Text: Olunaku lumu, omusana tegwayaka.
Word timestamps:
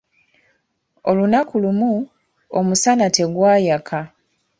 Olunaku 1.09 1.53
lumu, 1.63 1.91
omusana 2.57 3.05
tegwayaka. 3.15 3.99